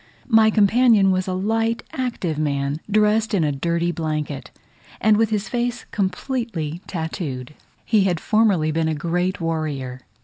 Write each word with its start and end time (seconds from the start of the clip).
My 0.29 0.49
companion 0.49 1.11
was 1.11 1.27
a 1.27 1.33
light 1.33 1.83
active 1.93 2.39
man, 2.39 2.79
dressed 2.89 3.35
in 3.35 3.43
a 3.43 3.51
dirty 3.51 3.91
blanket, 3.91 4.49
and 4.99 5.15
with 5.15 5.29
his 5.29 5.47
face 5.47 5.85
completely 5.91 6.81
tattooed. 6.87 7.53
He 7.85 8.05
had 8.05 8.19
formerly 8.19 8.71
been 8.71 8.87
a 8.87 8.95
great 8.95 9.39
warrior. 9.39 10.01